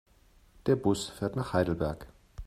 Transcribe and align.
Der 0.65 0.75
Bus 0.77 1.09
fährt 1.09 1.35
nach 1.35 1.53
Heidelberg 1.53 2.07